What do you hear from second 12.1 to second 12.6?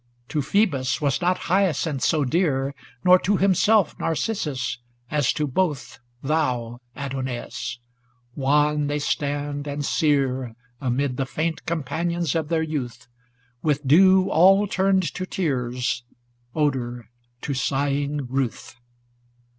of